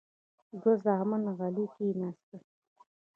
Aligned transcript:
دوه 0.59 0.73
زامن 0.83 1.23
غلي 1.37 1.65
کېناستل. 1.73 2.41